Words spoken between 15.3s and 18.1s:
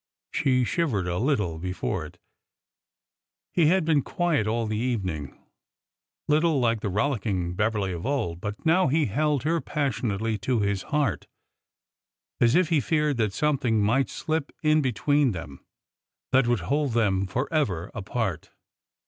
them that would hold them forever